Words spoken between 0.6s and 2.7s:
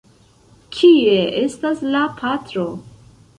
Kie estas la patro?